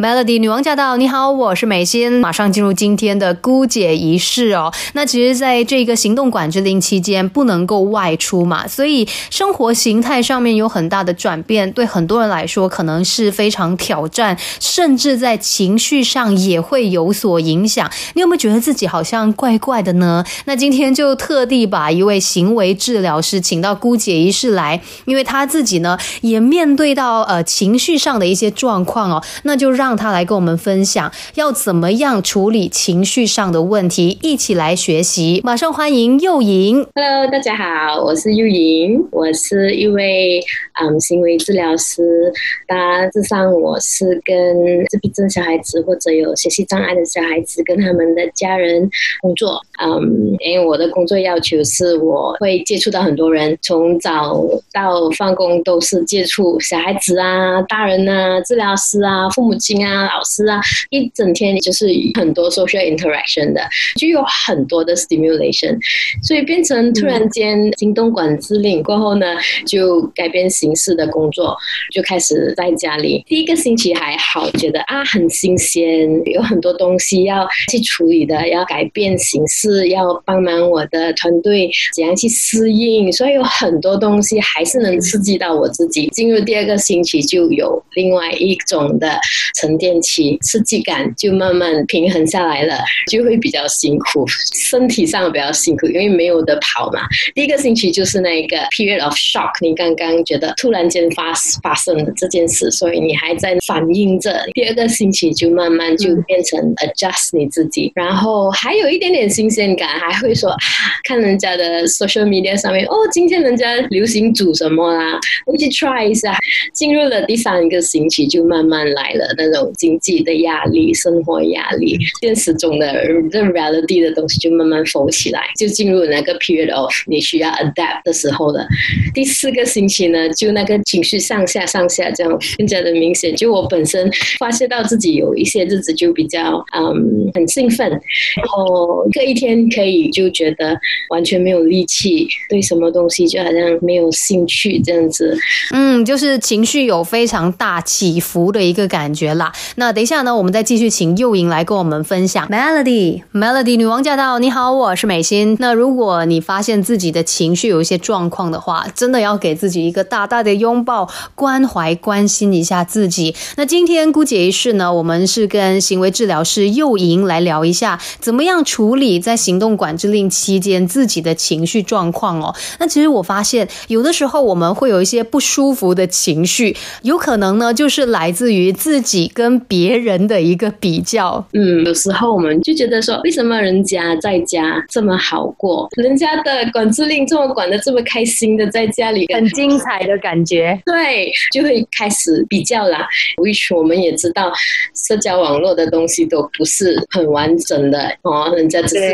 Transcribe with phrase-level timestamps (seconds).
[0.00, 0.96] Melody 女王驾到！
[0.96, 4.72] 你好，我是美心，马上进入今天的姑姐仪式哦。
[4.94, 17.90] 那其实，在这个行动管制令期间，不能够外出嘛，所以生活形态上面有很大的转变，对很多人来说，可能是非常挑战，甚至在情绪上也会有所影响。
[18.14, 20.24] 你有没有觉得自己好像怪怪的呢？
[20.46, 29.89] 那今天就特地把一位行为治疗师请到姑姐仪式来，因为他自己呢，也面对到呃情绪上的一些状况哦，那就让。
[29.90, 35.40] 让他来跟我们分享要怎么样处理情绪上的问题，一起来学习。
[35.42, 36.86] 马上欢迎幼莹。
[36.94, 40.40] Hello，大家好，我是幼莹，我是一位
[40.80, 42.32] 嗯行为治疗师。
[42.68, 48.88] 大致上，我是跟自闭症小孩子或者有学习障碍的小孩子跟他们的家人
[49.20, 49.60] 工作。
[49.82, 54.40] 嗯，因为我的工作要求是我会接触到很多人，从早
[54.72, 59.79] 到放工都是接触小孩子啊、大人啊、治疗师啊、父母亲。
[59.84, 63.60] 啊，老师啊，一整天就是很多 social interaction 的，
[63.96, 65.78] 就有很多的 stimulation，
[66.22, 69.26] 所以变成突然间行动管制令过后呢，
[69.66, 71.56] 就改变形式的工作，
[71.92, 73.24] 就开始在家里。
[73.26, 86.08] 第一个星期还好，觉得啊很新鲜，有很多东西要去处理的，要改变形式，要帮忙我的团队怎样去适应，所以有很多东西还是能刺激到我自己。
[86.08, 89.18] 进入第二个星期就有另外一种的
[89.54, 89.69] 成。
[89.70, 92.76] 沉淀期，刺激感就慢慢平衡下来了，
[93.08, 97.02] 就会比较辛苦，身体上比较辛苦，因为没有得跑嘛。
[97.36, 101.32] 第一个星期就是那个 period of shock，你刚刚觉得突然间发
[101.62, 104.44] 发生的这件事，所以你还在反应着。
[104.54, 110.58] 第二个星期就慢慢就变成 adjust 你自己，然后还有一点点新鲜感，还会说啊，
[111.04, 116.36] 看人家的 social media 上面，哦，今天人家流行煮什么啦，我去 try 一下。
[116.74, 119.59] 进入了第三个星期，就慢慢来了那种。
[119.76, 122.92] 经济的压力、生活压力、现实中的
[123.30, 128.66] 这 reality 的东西就慢慢浮起来，就进入那个 period of 你需要 adapt 的时候了。
[129.14, 133.34] 第四个星期呢，就那个情绪上下上下这样更加的明显。
[133.34, 140.78] 就我本身发现到自己有一些日子就比较嗯很兴奋，然后隔一天可以就觉得
[141.10, 145.36] 完全没有力气，对什么东西就好像没有兴趣这样子。
[145.72, 149.49] 嗯，就是情绪有非常大起伏的一个感觉啦。
[149.76, 152.48] 那等一下呢，我们再继续请幼莹来跟我们分享。
[152.48, 154.38] Melody，Melody 女王驾到！
[154.38, 155.56] 你好，我是美心。
[155.60, 163.34] 那如果你发现自己的情绪有一些状况的话，真的要给自己一个大大的拥抱，关怀、关心一下自己。
[163.56, 172.54] 那今天姑姐一事呢，我们是跟行为治疗师幼莹来聊一下，怎么样处理在行动管制令期间自己的情绪状况哦。
[172.78, 179.30] 那其实我发现，有的时候我们会有一些不舒服的情绪，有可能呢，就是来自于自己。
[179.40, 193.08] 跟别人的一个比较，嗯，有时候我们就觉得说，为什么人家在家这么好过，人家的管制令这么管的这么开心的，在家里很精彩的感觉，对，就会开始比较啦。
[193.38, 194.52] which 我们也知道，
[194.94, 199.06] 社交网络的东西都不是很完整的哦，人家只是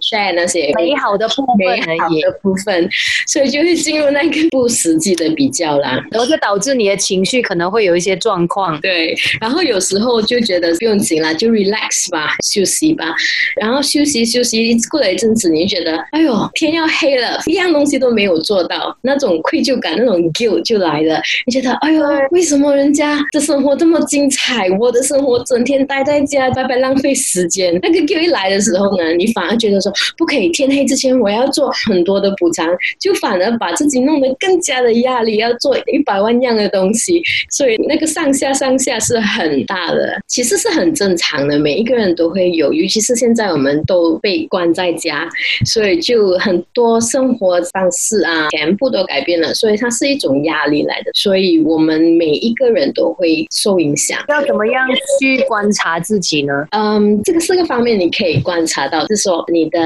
[0.00, 2.88] share 那些美好的部分，美好的部分，
[3.26, 9.65] 所以就会进入那个不实际的比较啦，然后就导致你的情绪可能会有一些状况，对，然后。
[9.66, 13.14] 有时候就觉得不用紧了，就 relax 吧，休息吧。
[13.60, 21.20] 然后休息休息，过了一阵子，你就觉得，哎呦，天要黑了，一样东西都没有做到，那种愧疚感，那种 guilt 就来了。
[21.46, 27.72] 你觉得，哎呦，为什么人家的生活这么精彩，我的生活整天待在家，白白浪费时间？
[27.82, 32.66] 那个 guilt 一来的时候呢，你反而觉得说，不可以，天黑之前我要做很多的补偿，
[33.00, 37.22] 就反而把自己弄得更加的压力，要做一百万样的东西。
[37.50, 39.45] 所以那个上下上下是很。
[39.48, 45.28] 很大的，其实是很正常的，每一个人都会有，尤其是现在我们都被关在家，
[45.64, 54.18] 所以就很多生活方式啊，全部都改变了，所以它是一种压力来的，所以我们每一个人都会受影响。
[54.28, 54.86] 要怎么样
[55.20, 56.52] 去观察自己呢？
[56.70, 59.78] 嗯，这个四个方面你可以观察到，就是说你的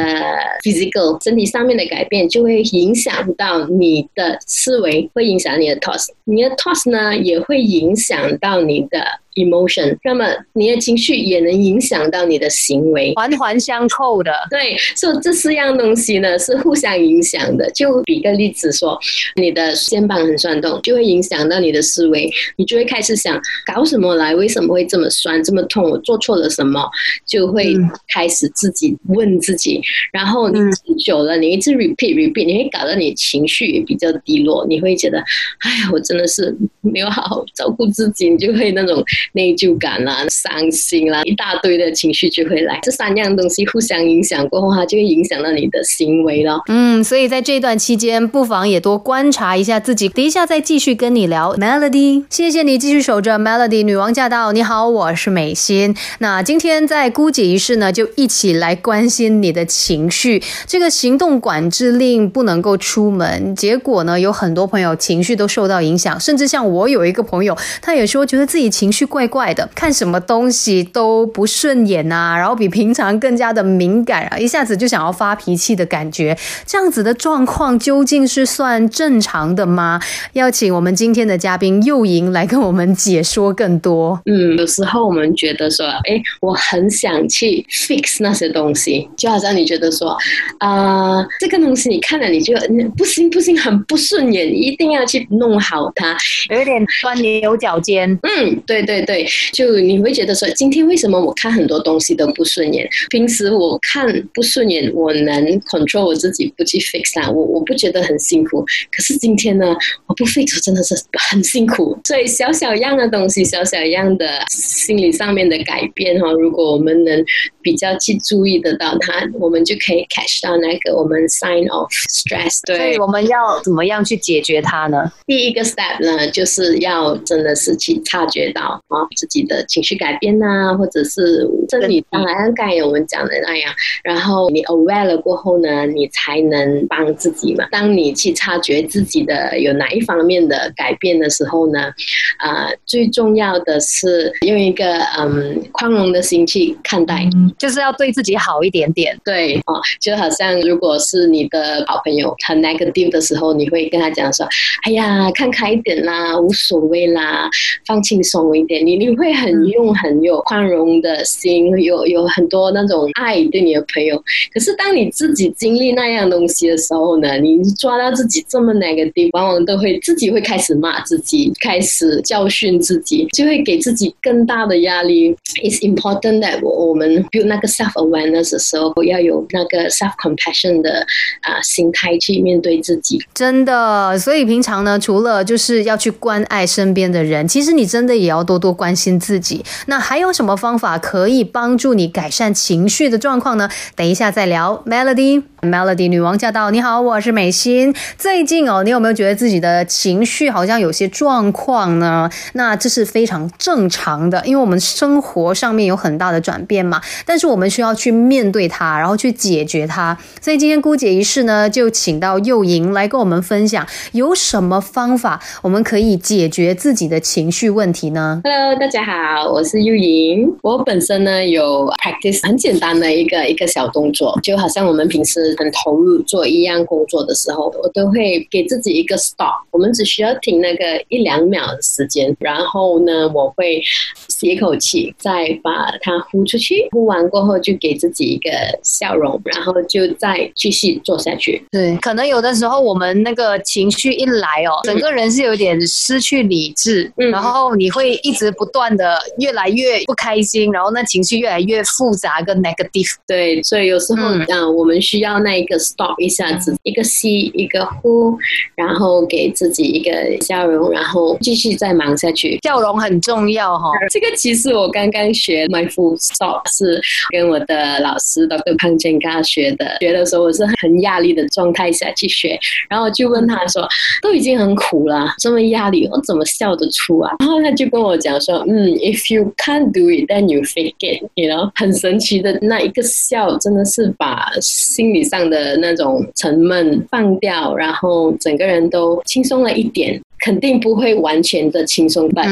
[0.63, 9.01] physical 身体上面的改变，就会影响到你的思维，会影响你的 thoughts，你的 thoughts 呢也会影响到你的。
[9.45, 14.33] emotion，那么你的情绪也能影响到你的行为，环环相扣的。
[14.51, 17.71] 对，所以这四样东西呢是互相影响的。
[17.73, 18.99] 就比个例子说，
[19.37, 23.41] 你的肩膀很酸痛，就会影响到你的思维，你就会开始想
[23.73, 24.35] 搞什么来？
[24.35, 25.91] 为什么会这么酸、这么痛？
[25.91, 26.89] 我做错了什么？
[27.27, 27.75] 就会
[28.13, 29.81] 开始自己问自己。
[30.13, 30.59] 然后你
[31.05, 35.19] 久了，你一直 repeat repeat，你会搞得你情绪也比较低落，你会觉得，
[35.61, 39.05] 哎呀，我真的是没有好好照顾自己，你就会那种。
[39.33, 42.79] 内疚感啦、伤心啦，一大堆的情绪就会来。
[42.83, 46.61] 这三样东西互相影响过后，它就会影响到你的行为了。
[46.69, 50.09] 嗯，所以在这段期间，不妨也多观察一下自己。
[50.09, 54.53] 等一下再继续跟你聊 Melody，谢谢你继续守着 Melody 女王驾到。
[54.53, 55.95] 你好，我是美心。
[56.19, 60.43] 那今天在姑姐仪式呢，就一起来关心你的情绪。
[60.67, 76.37] 这个行动管制令不能够出门，结果呢，有很多朋友情绪都受到影响，甚至像我有一个朋友，他也说觉得自己情绪怪怪的，看什么东西都不顺眼啊，然后比平常更加的敏感啊，一下子就想要发脾气的感觉。
[76.65, 80.01] 这样子的状况究竟是算正常的吗？
[80.35, 84.21] 邀请我们今天的嘉宾幼莹来跟我们解说更多。
[84.27, 90.17] 嗯，有时候我们觉得说，哎，我很想去 fix 那些东西，就好像你觉得说，
[90.59, 92.55] 啊，这个东西你看了你就
[92.97, 96.17] 不行不行，很不顺眼，一定要去弄好它，
[96.51, 98.11] 有点钻牛角尖。
[98.23, 102.89] 嗯，对对对，就你会觉得说，今天为什么我看很多东西都不顺眼？
[103.11, 108.65] 平时我看不顺眼，我能 control 我自己不去 fix 啊，我我不觉得很辛苦。
[108.91, 109.77] 可是今天呢，
[110.07, 110.95] 我不 fix 真的是
[111.31, 111.99] 很辛苦。
[112.05, 117.25] 所以小小样的东西，小小样的心理上面的改变哈，如果我们能
[117.63, 122.61] 比较去注意得到它，我们就可以 catch 到那个我们 sign of stress。
[122.67, 125.11] 对所以我们要怎么样去解决它呢？
[125.27, 133.73] 第一个 step 呢，就是要真的是去察觉到啊自己的情绪改变呐，或者是生理上来刚才我们讲的那样，
[134.03, 137.67] 然后你 aware 了过后呢，你才能帮自己嘛。
[137.71, 141.93] 当你去察觉自己的有哪一方面的改变的时候呢，
[142.39, 149.19] 啊，最重要的是用一个嗯宽容的心去看待，就是要对自己好一点点。
[149.25, 154.47] 对哦，就好像如果是你的好朋友很 negative 的时候，你会跟他讲说
[154.85, 157.49] ：“哎呀，看开一点啦，无所谓啦，
[157.87, 164.23] 放轻松一点。”你你会很用很有宽容的心，有有很多那种爱对你的朋友。
[164.53, 175.35] 可是当你自己经历那样东西的时候呢，你抓到自己这么 negative，往往都会自己会开始骂自己，开始教训自己，就会给自己更大的压力。
[175.63, 181.07] It's important that 我们那个 self awareness 的时候，要有那个 self compassion 的
[181.43, 183.19] 啊心态去面对自己。
[183.35, 189.65] 真的，所以平常呢，除了就是要去关爱身边的人，其实你真的也要多多关心自己。
[189.87, 193.69] 那还有什么方法可以帮助你改善情绪的状况呢？
[193.95, 194.83] 等一下再聊。
[194.87, 196.71] Melody，Melody 女王驾到！
[196.71, 197.95] 你好，我是美心。
[198.17, 202.31] 最近哦，你有没有觉得自己的情绪好像有些状况呢？
[202.55, 207.01] 那这是非常正常的，因为我们生活上面有很大的转变嘛。
[207.31, 210.19] 但是我们需要去面对它，然后去解决它。
[210.41, 220.53] 所以今天姑姐仪式呢，就请到幼莹来跟我们分享，有什么方法我们可以解决自己的情绪问题呢？Hello，大家好，我是幼莹。
[220.63, 229.55] 我本身呢有 practice 很简单的一个一个小动作，就好像我们平时很投入做一样工作的时候，我都会给自己一个 stop。
[229.71, 233.81] 我们只需要停那个一两秒的时间，然后呢，我会
[234.27, 236.89] 吸一口气，再把它呼出去。
[236.91, 238.51] 呼完过后，就给自己一个
[238.83, 241.63] 笑容，然后就再继续做下去。
[241.71, 253.15] 对，可能有的时候我们那个情绪一来哦，整个人是有点失去理智，然后你会一直不断的越来越不开心，然后那情绪越来越复杂跟 negative。
[253.27, 258.37] 对，所以有时候嗯，我们需要那一个 stop 一下子，一个吸，一个呼，
[258.75, 260.11] 然后给自己一个
[260.41, 262.59] 笑容，然后继续再忙下去。
[262.63, 263.91] 笑容很重要哈。
[264.11, 267.01] 这个其实我刚刚学 mindful stop 是
[267.31, 268.77] 跟我的老师 Dr.
[268.79, 273.87] 潘建刚学的，学的时候我是很压力的状态下去学，然后我就问他说，
[274.23, 277.35] 都已经很苦了，这么压力，我怎么笑得出啊？
[277.41, 290.21] 然后他就跟我讲说，嗯，if you can't do it, then you fake it，you know，很神奇的那一个笑，真的是把心理上的那种沉闷放掉，然后整个人都轻松了一点。
[290.41, 292.49] 肯定不会完全的轻松，但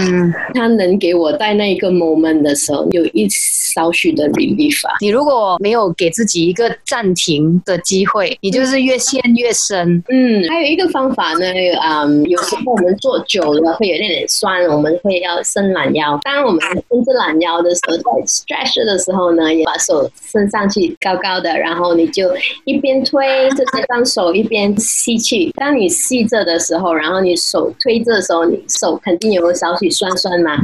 [0.53, 4.95] 他能给我在那一个 moment 的时候有一少许的 relief 啊。
[5.01, 10.03] 你如果没有给自己一个暂停的机会，你就是越陷越深。
[10.11, 11.47] 嗯，还有一个方法呢，
[11.83, 16.19] 嗯，有时候我们坐久了会有点点酸，我们会要伸懒腰。
[16.23, 22.31] 当我们伸着懒腰的时候，在 stretch 的时候呢，也把手伸上去高高的，然后你就
[22.65, 25.51] 一边推着这双手一边吸气。
[25.57, 27.73] 当你吸着的时候，然后你手。
[27.81, 30.57] 推着的时候，你手肯定有少许酸酸嘛。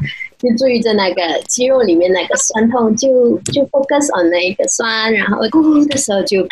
[0.45, 3.09] 就注意着那个肌肉里面那个酸痛，就
[3.53, 6.47] 就 focus on 那一个酸，然后呼的时候就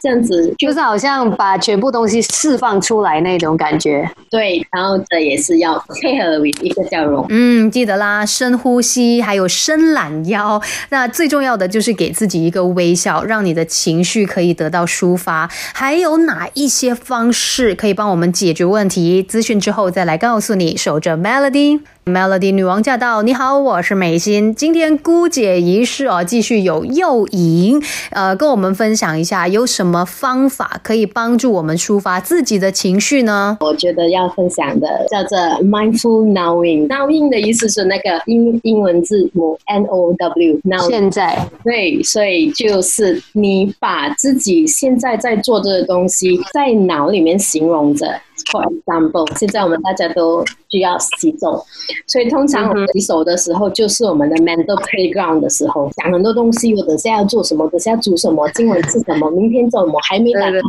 [0.00, 4.08] 这样子，就是好像把全部东西释放出来那种感觉。
[4.30, 7.26] 对，然后这也是要配合 with 一个笑容。
[7.30, 10.62] 嗯，记得啦，深呼吸，还有伸懒腰。
[10.90, 15.50] 那最重要的就是给自己一个微笑，让你的情绪可以得到抒发。
[15.74, 19.22] 还有哪一些方式可以帮我们解决问题？
[19.22, 20.76] 资讯之后再来告诉你。
[20.76, 21.80] 守着 Melody。
[22.04, 23.22] Melody 女王驾到！
[23.22, 24.52] 你好，我是美心。
[24.52, 27.80] 今天姑姐仪式哦，继续有诱引，
[28.10, 33.56] 呃，跟我们分享一下有什么方法可以帮助我们抒发自己的情绪呢？
[33.60, 36.88] 我觉得要分享的叫做 Mindful Knowing。
[36.88, 40.60] Knowing 的意思是那个英英文字母 N O W。
[40.88, 48.08] 现在对，所以就是你把自己现在在做这个东西，在脑里面形容着。
[48.50, 51.64] For example，现在我们大家都需要洗手，
[52.06, 60.66] 所以通常我们洗手的时候就是我们的 mental playground 的时候，讲很多东西，我等下要做什么，等下煮什么，今晚吃什么，明天做什么，还没来得及。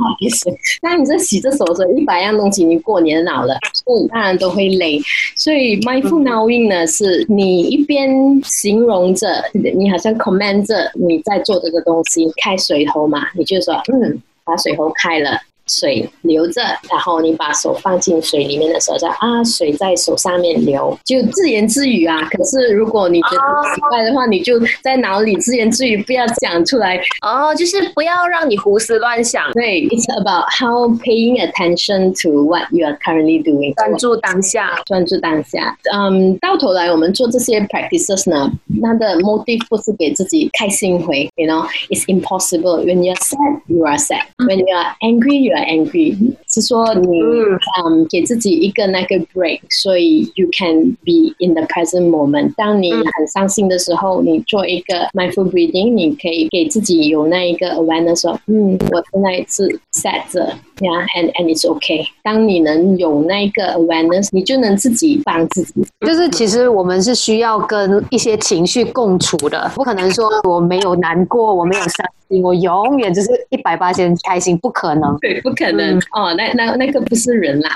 [0.81, 3.55] 那你在洗着手的时候，一百样东西你过你的脑了，
[3.85, 4.99] 嗯，当然都会累。
[5.35, 8.09] 所以 mindful knowing 呢，是你一边
[8.43, 15.39] 形容着，你好像 command 着你在做这个东西，开水头嘛，你就说，嗯，把水头开了。
[15.67, 22.21] 水流着，然后你把手放进水里面的时候，叫啊，水在手上面流，就自言自语啊。
[22.29, 26.99] 可是如果你觉得奇怪的话，你就在脑里自言自语，不要讲出来。
[27.21, 29.51] 哦，就是不要让你胡思乱想。
[29.53, 35.77] 对，It's about how paying attention to what you are currently doing，专注当下，专注当下。
[35.93, 38.51] 嗯，到头来我们做这些 practices 呢，
[38.81, 42.83] 它的 motive 不是给自己开心回，You know，it's impossible.
[42.83, 44.23] When you're sad, you are sad.
[44.37, 46.15] When you are angry, you angry
[46.49, 52.53] 是说你嗯给自己一个那个 break，所以 you can be in the present moment。
[52.55, 60.41] 当你很伤心的时候，你做一个 mindful breathing，你可以给自己有那一个 awareness，说嗯，我现在是 sad 着
[60.81, 62.05] 呀，and and it's okay。
[62.23, 65.73] 当你能有那个 awareness，你就能自己帮自己。
[66.05, 75.15] 就是其实我们是需要跟一些情绪共处的，不可能说我没有难过，我没有伤心，我永远就是一百八千开心，不可能。
[75.19, 77.69] 对，不可能哦，那那那个不是人啦。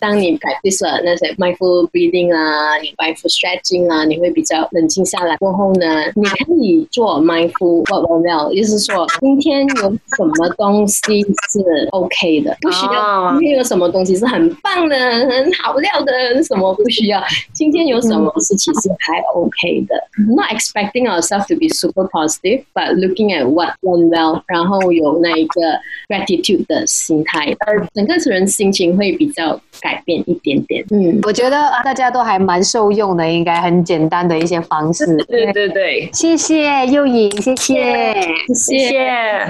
[0.00, 5.36] 当你 practice 那些 mindful breathing 啊，你 mindful stretching 啊，你会比较冷静下来。
[5.38, 9.82] 过后呢，你可以做 mindful what well，意思是说今天有
[10.16, 17.22] 什么东西是 OK 的，不需要今天有什么东西是很棒的、很好料的，什么不需要。
[17.52, 19.94] 今天有什么是其实还 OK 的。
[20.28, 25.60] Not expecting ourselves to be super positive, but looking at what went well，然后有那一个
[26.08, 30.84] gratitude 的心态，呃，整个人心情会比较改变一点点。
[30.90, 35.04] 嗯，我觉得大家都还蛮受用的，应该很简单的一些方式。
[35.28, 38.14] 对对对，谢谢又颖，谢谢，
[38.54, 39.40] 谢谢。